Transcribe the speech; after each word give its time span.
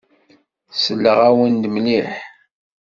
Selleɣ-awen-d 0.83 1.63
mliḥ. 1.73 2.09